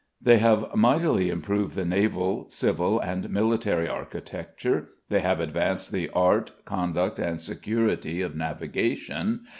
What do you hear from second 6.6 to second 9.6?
conduct, and security of navigation.